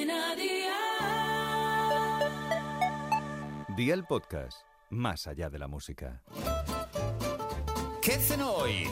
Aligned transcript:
Cadena 0.00 0.34
Dial. 0.34 0.76
Día 3.76 3.94
el 3.94 4.04
podcast, 4.04 4.62
más 4.88 5.26
allá 5.26 5.50
de 5.50 5.58
la 5.58 5.68
música. 5.68 6.22
¿Qué 8.00 8.14
hacen 8.14 8.40
hoy? 8.40 8.88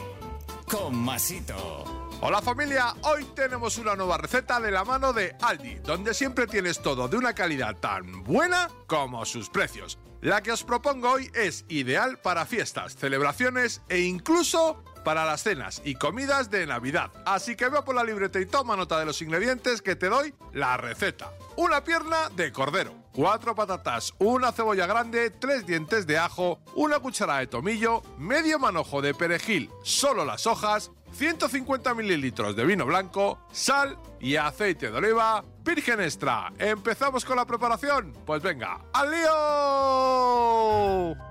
Con 0.69 0.95
Masito. 0.95 2.09
Hola 2.21 2.41
familia, 2.41 2.93
hoy 3.03 3.25
tenemos 3.33 3.79
una 3.79 3.95
nueva 3.95 4.17
receta 4.17 4.59
de 4.59 4.69
la 4.71 4.83
mano 4.83 5.11
de 5.13 5.35
Aldi, 5.41 5.75
donde 5.75 6.13
siempre 6.13 6.45
tienes 6.45 6.79
todo 6.79 7.07
de 7.07 7.17
una 7.17 7.33
calidad 7.33 7.77
tan 7.77 8.23
buena 8.23 8.69
como 8.85 9.25
sus 9.25 9.49
precios. 9.49 9.97
La 10.21 10.43
que 10.43 10.51
os 10.51 10.63
propongo 10.63 11.11
hoy 11.11 11.31
es 11.33 11.65
ideal 11.69 12.19
para 12.19 12.45
fiestas, 12.45 12.95
celebraciones 12.95 13.81
e 13.87 14.01
incluso 14.01 14.83
para 15.03 15.25
las 15.25 15.43
cenas 15.43 15.81
y 15.83 15.95
comidas 15.95 16.49
de 16.49 16.65
Navidad. 16.65 17.11
Así 17.25 17.55
que 17.55 17.69
veo 17.69 17.83
por 17.83 17.95
la 17.95 18.03
libreta 18.03 18.39
y 18.39 18.45
toma 18.45 18.75
nota 18.75 18.99
de 18.99 19.05
los 19.05 19.21
ingredientes 19.21 19.81
que 19.81 19.95
te 19.95 20.09
doy 20.09 20.33
la 20.53 20.77
receta. 20.77 21.31
Una 21.55 21.83
pierna 21.83 22.29
de 22.35 22.51
cordero, 22.51 22.93
cuatro 23.11 23.55
patatas, 23.55 24.13
una 24.19 24.51
cebolla 24.51 24.85
grande, 24.85 25.29
tres 25.29 25.65
dientes 25.65 26.07
de 26.07 26.17
ajo, 26.17 26.59
una 26.75 26.99
cucharada 26.99 27.39
de 27.39 27.47
tomillo, 27.47 28.01
medio 28.17 28.59
manojo 28.59 29.01
de 29.01 29.13
perejil, 29.13 29.69
solo 29.83 30.25
las 30.25 30.47
hojas, 30.47 30.91
150 31.13 31.93
mililitros 31.95 32.55
de 32.55 32.65
vino 32.65 32.85
blanco, 32.85 33.39
sal 33.51 33.97
y 34.19 34.35
aceite 34.35 34.91
de 34.91 34.97
oliva 34.97 35.43
virgen 35.63 36.01
extra. 36.01 36.51
¿Empezamos 36.57 37.25
con 37.25 37.35
la 37.35 37.45
preparación? 37.45 38.13
Pues 38.25 38.41
venga, 38.41 38.79
¡al 38.93 39.11
lío! 39.11 41.28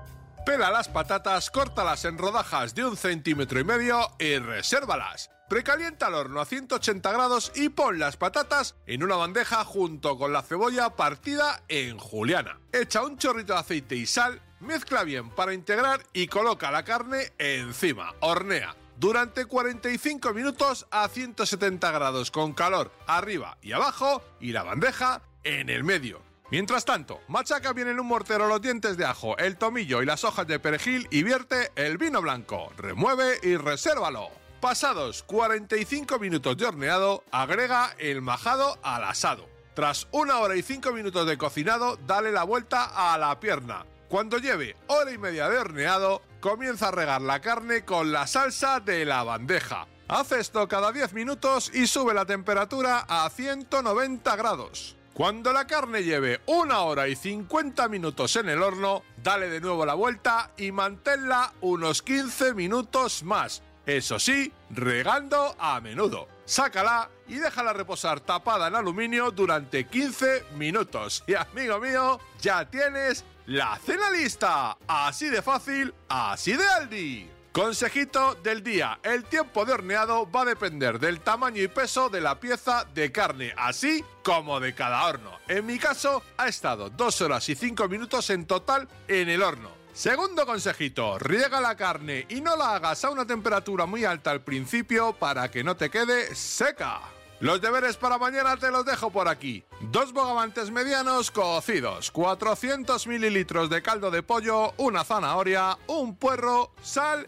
Pela 0.49 0.71
las 0.71 0.87
patatas, 0.89 1.51
córtalas 1.51 2.05
en 2.05 2.17
rodajas 2.17 2.73
de 2.73 2.83
un 2.83 2.97
centímetro 2.97 3.59
y 3.59 3.63
medio 3.63 3.99
y 4.17 4.39
resérvalas. 4.39 5.29
Precalienta 5.47 6.07
el 6.07 6.15
horno 6.15 6.41
a 6.41 6.45
180 6.45 7.11
grados 7.11 7.51
y 7.53 7.69
pon 7.69 7.99
las 7.99 8.17
patatas 8.17 8.73
en 8.87 9.03
una 9.03 9.15
bandeja 9.15 9.63
junto 9.63 10.17
con 10.17 10.33
la 10.33 10.41
cebolla 10.41 10.95
partida 10.95 11.61
en 11.67 11.99
juliana. 11.99 12.59
Echa 12.71 13.03
un 13.03 13.19
chorrito 13.19 13.53
de 13.53 13.59
aceite 13.59 13.95
y 13.95 14.07
sal, 14.07 14.41
mezcla 14.59 15.03
bien 15.03 15.29
para 15.29 15.53
integrar 15.53 16.01
y 16.13 16.25
coloca 16.25 16.71
la 16.71 16.83
carne 16.83 17.31
encima. 17.37 18.15
Hornea 18.19 18.75
durante 18.97 19.45
45 19.45 20.33
minutos 20.33 20.87
a 20.89 21.07
170 21.09 21.91
grados 21.91 22.31
con 22.31 22.53
calor 22.53 22.91
arriba 23.05 23.59
y 23.61 23.73
abajo 23.73 24.23
y 24.39 24.51
la 24.51 24.63
bandeja 24.63 25.21
en 25.43 25.69
el 25.69 25.83
medio. 25.83 26.23
Mientras 26.51 26.83
tanto, 26.83 27.21
machaca 27.27 27.73
bien 27.73 27.89
en 27.89 27.99
un 27.99 28.07
mortero 28.07 28.47
los 28.47 28.59
dientes 28.59 28.97
de 28.97 29.05
ajo, 29.05 29.37
el 29.37 29.55
tomillo 29.55 30.01
y 30.01 30.07
las 30.07 30.23
hojas 30.23 30.47
de 30.47 30.59
perejil 30.59 31.07
y 31.11 31.21
vierte 31.21 31.71
el 31.75 31.99
vino 31.99 32.23
blanco. 32.23 32.71
Remueve 32.75 33.37
y 33.43 33.55
resérvalo. 33.55 34.29
Pasados 34.59 35.21
45 35.23 36.17
minutos 36.17 36.57
de 36.57 36.65
horneado, 36.65 37.23
agrega 37.31 37.93
el 37.99 38.23
majado 38.23 38.79
al 38.81 39.03
asado. 39.03 39.47
Tras 39.75 40.07
una 40.11 40.39
hora 40.39 40.55
y 40.55 40.63
5 40.63 40.91
minutos 40.91 41.27
de 41.27 41.37
cocinado, 41.37 41.97
dale 42.07 42.31
la 42.31 42.43
vuelta 42.43 43.13
a 43.13 43.17
la 43.19 43.39
pierna. 43.39 43.85
Cuando 44.07 44.39
lleve 44.39 44.75
hora 44.87 45.11
y 45.11 45.19
media 45.19 45.49
de 45.49 45.59
horneado, 45.59 46.23
comienza 46.41 46.87
a 46.87 46.91
regar 46.91 47.21
la 47.21 47.41
carne 47.41 47.85
con 47.85 48.11
la 48.11 48.25
salsa 48.25 48.79
de 48.79 49.05
la 49.05 49.23
bandeja. 49.23 49.85
Haz 50.07 50.31
esto 50.31 50.67
cada 50.67 50.91
10 50.91 51.13
minutos 51.13 51.69
y 51.75 51.85
sube 51.85 52.15
la 52.15 52.25
temperatura 52.25 53.05
a 53.07 53.29
190 53.29 54.35
grados. 54.35 54.98
Cuando 55.19 55.51
la 55.51 55.67
carne 55.67 56.01
lleve 56.01 56.39
una 56.45 56.79
hora 56.79 57.09
y 57.09 57.13
50 57.13 57.89
minutos 57.89 58.37
en 58.37 58.47
el 58.47 58.63
horno, 58.63 59.03
dale 59.21 59.49
de 59.49 59.59
nuevo 59.59 59.85
la 59.85 59.93
vuelta 59.93 60.51
y 60.55 60.71
manténla 60.71 61.51
unos 61.59 62.01
15 62.01 62.53
minutos 62.53 63.23
más. 63.23 63.61
Eso 63.85 64.17
sí, 64.17 64.49
regando 64.69 65.57
a 65.59 65.81
menudo. 65.81 66.29
Sácala 66.45 67.09
y 67.27 67.35
déjala 67.35 67.73
reposar 67.73 68.21
tapada 68.21 68.69
en 68.69 68.75
aluminio 68.75 69.29
durante 69.31 69.87
15 69.87 70.45
minutos. 70.55 71.25
Y 71.27 71.33
amigo 71.33 71.81
mío, 71.81 72.21
ya 72.39 72.63
tienes 72.69 73.25
la 73.45 73.77
cena 73.77 74.09
lista. 74.11 74.77
Así 74.87 75.27
de 75.27 75.41
fácil, 75.41 75.93
así 76.07 76.53
de 76.53 76.65
Aldi. 76.65 77.38
Consejito 77.59 78.35
del 78.35 78.63
día, 78.63 79.01
el 79.03 79.25
tiempo 79.25 79.65
de 79.65 79.73
horneado 79.73 80.31
va 80.31 80.43
a 80.43 80.45
depender 80.45 80.97
del 80.97 81.19
tamaño 81.19 81.61
y 81.61 81.67
peso 81.67 82.07
de 82.07 82.21
la 82.21 82.39
pieza 82.39 82.85
de 82.93 83.11
carne, 83.11 83.53
así 83.57 84.01
como 84.23 84.61
de 84.61 84.73
cada 84.73 85.05
horno. 85.05 85.31
En 85.49 85.65
mi 85.65 85.77
caso, 85.77 86.23
ha 86.37 86.47
estado 86.47 86.89
2 86.89 87.19
horas 87.19 87.49
y 87.49 87.55
5 87.55 87.89
minutos 87.89 88.29
en 88.29 88.45
total 88.45 88.87
en 89.09 89.27
el 89.27 89.43
horno. 89.43 89.71
Segundo 89.91 90.45
consejito, 90.45 91.19
riega 91.19 91.59
la 91.59 91.75
carne 91.75 92.25
y 92.29 92.39
no 92.39 92.55
la 92.55 92.75
hagas 92.75 93.03
a 93.03 93.09
una 93.09 93.27
temperatura 93.27 93.85
muy 93.85 94.05
alta 94.05 94.31
al 94.31 94.39
principio 94.39 95.11
para 95.11 95.51
que 95.51 95.61
no 95.61 95.75
te 95.75 95.89
quede 95.89 96.33
seca. 96.35 97.01
Los 97.41 97.59
deberes 97.59 97.97
para 97.97 98.17
mañana 98.17 98.55
te 98.55 98.71
los 98.71 98.85
dejo 98.85 99.09
por 99.09 99.27
aquí. 99.27 99.65
Dos 99.81 100.13
bogavantes 100.13 100.71
medianos 100.71 101.29
cocidos, 101.29 102.09
400 102.11 103.05
mililitros 103.05 103.69
de 103.69 103.81
caldo 103.81 104.11
de 104.11 104.23
pollo, 104.23 104.73
una 104.77 105.03
zanahoria, 105.03 105.77
un 105.87 106.15
puerro, 106.15 106.71
sal 106.81 107.27